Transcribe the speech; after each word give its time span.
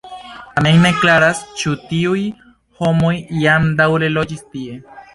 Tamen 0.53 0.79
ne 0.85 0.91
klaras, 1.01 1.43
ĉu 1.61 1.75
tiuj 1.91 2.25
homoj 2.83 3.15
jam 3.47 3.73
daŭre 3.83 4.15
loĝis 4.19 4.47
tie. 4.53 4.85